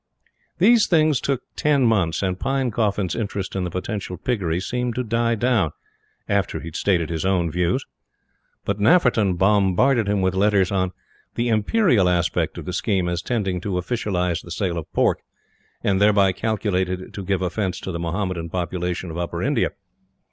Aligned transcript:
These 0.57 0.87
things 0.87 1.21
took 1.21 1.43
ten 1.55 1.83
months, 1.85 2.23
and 2.23 2.39
Pinecoffin's 2.39 3.13
interest 3.15 3.55
in 3.55 3.65
the 3.65 3.69
potential 3.69 4.17
Piggery 4.17 4.59
seemed 4.59 4.95
to 4.95 5.03
die 5.03 5.35
down 5.35 5.73
after 6.27 6.59
he 6.59 6.69
had 6.69 6.75
stated 6.75 7.11
his 7.11 7.23
own 7.23 7.51
views. 7.51 7.85
But 8.65 8.79
Nafferton 8.79 9.35
bombarded 9.37 10.07
him 10.07 10.21
with 10.21 10.33
letters 10.33 10.71
on 10.71 10.91
"the 11.35 11.49
Imperial 11.49 12.09
aspect 12.09 12.57
of 12.57 12.65
the 12.65 12.73
scheme, 12.73 13.07
as 13.07 13.21
tending 13.21 13.61
to 13.61 13.73
officialize 13.77 14.41
the 14.43 14.49
sale 14.49 14.79
of 14.79 14.91
pork, 14.91 15.19
and 15.83 16.01
thereby 16.01 16.31
calculated 16.31 17.13
to 17.13 17.23
give 17.23 17.43
offence 17.43 17.79
to 17.81 17.91
the 17.91 17.99
Mahomedan 17.99 18.49
population 18.49 19.11
of 19.11 19.19
Upper 19.19 19.43
India." 19.43 19.69